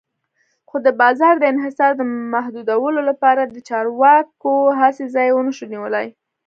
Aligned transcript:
خو 0.69 0.75
د 0.85 0.87
بازار 1.01 1.33
د 1.39 1.43
انحصار 1.53 1.91
د 1.97 2.01
محدودولو 2.33 3.01
لپاره 3.09 3.41
د 3.45 3.55
چارواکو 3.69 4.53
هڅې 4.79 5.05
ځای 5.15 5.27
ونشو 5.31 5.65
نیولی. 5.73 6.07